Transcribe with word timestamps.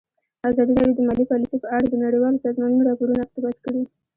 ازادي 0.49 0.73
راډیو 0.77 0.97
د 0.97 1.01
مالي 1.07 1.25
پالیسي 1.31 1.57
په 1.61 1.67
اړه 1.75 1.85
د 1.89 1.95
نړیوالو 2.05 2.43
سازمانونو 2.45 2.87
راپورونه 2.89 3.19
اقتباس 3.23 3.57
کړي. 3.65 3.81